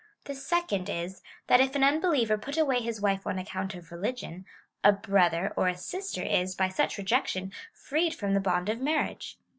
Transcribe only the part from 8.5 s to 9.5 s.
of mar riage.